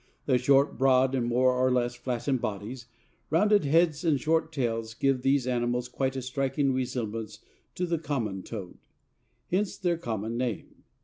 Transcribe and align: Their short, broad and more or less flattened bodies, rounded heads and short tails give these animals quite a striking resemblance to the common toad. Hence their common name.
Their 0.25 0.39
short, 0.39 0.79
broad 0.79 1.13
and 1.13 1.27
more 1.27 1.51
or 1.53 1.69
less 1.69 1.93
flattened 1.93 2.41
bodies, 2.41 2.87
rounded 3.29 3.65
heads 3.65 4.03
and 4.03 4.19
short 4.19 4.51
tails 4.51 4.95
give 4.95 5.21
these 5.21 5.45
animals 5.45 5.87
quite 5.87 6.15
a 6.15 6.23
striking 6.23 6.73
resemblance 6.73 7.37
to 7.75 7.85
the 7.85 7.99
common 7.99 8.41
toad. 8.41 8.79
Hence 9.51 9.77
their 9.77 9.97
common 9.99 10.37
name. 10.37 10.83